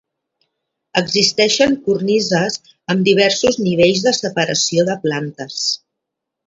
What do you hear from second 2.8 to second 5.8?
amb diversos nivells de separació de plantes.